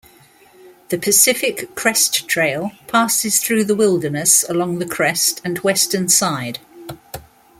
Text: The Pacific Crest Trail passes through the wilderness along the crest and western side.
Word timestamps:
The 0.89 0.97
Pacific 0.97 1.75
Crest 1.75 2.27
Trail 2.27 2.71
passes 2.87 3.39
through 3.39 3.65
the 3.65 3.75
wilderness 3.75 4.43
along 4.49 4.79
the 4.79 4.87
crest 4.87 5.39
and 5.45 5.59
western 5.59 6.09
side. 6.09 6.57